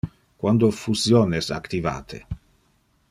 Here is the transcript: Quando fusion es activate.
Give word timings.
Quando 0.43 0.69
fusion 0.79 1.37
es 1.41 1.51
activate. 1.59 2.23